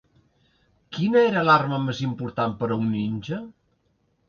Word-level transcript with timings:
Quina 0.97 1.21
era 1.25 1.43
l'arma 1.51 1.79
més 1.85 2.01
important 2.07 2.59
per 2.63 2.73
a 2.73 2.81
un 2.87 2.91
ninja? 2.97 3.41